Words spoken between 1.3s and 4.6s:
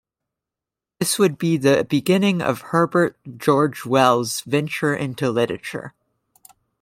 be the beginning of Herbert George Wells's